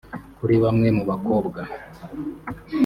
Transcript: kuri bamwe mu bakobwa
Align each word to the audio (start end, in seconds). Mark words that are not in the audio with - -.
kuri 0.37 0.55
bamwe 0.63 0.87
mu 0.97 1.03
bakobwa 1.09 1.61